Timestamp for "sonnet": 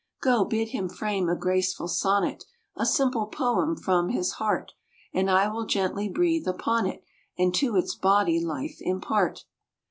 1.87-2.43